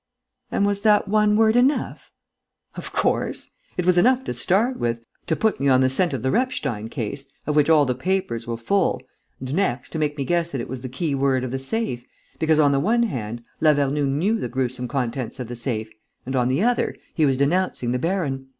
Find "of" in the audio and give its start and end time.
2.73-2.91, 6.11-6.23, 7.45-7.55, 11.43-11.51, 15.39-15.47